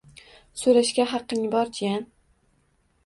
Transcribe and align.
So‘rashga 0.61 1.05
haqqing 1.13 1.45
bor 1.57 1.73
jiyan! 1.81 2.09